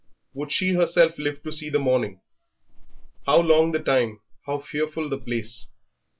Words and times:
Would 0.33 0.51
she 0.51 0.73
herself 0.73 1.19
live 1.19 1.43
to 1.43 1.51
see 1.51 1.69
the 1.69 1.77
morning? 1.77 2.21
How 3.27 3.39
long 3.39 3.71
the 3.71 3.77
time, 3.77 4.21
how 4.47 4.57
fearful 4.57 5.09
the 5.09 5.19
place! 5.19 5.67